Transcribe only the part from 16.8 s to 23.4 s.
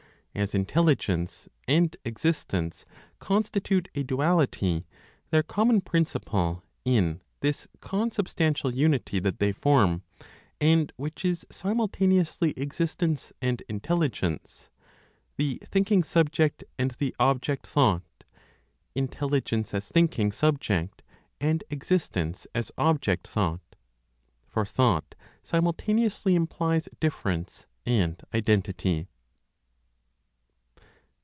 the object thought; intelligence as thinking subject, and existence as object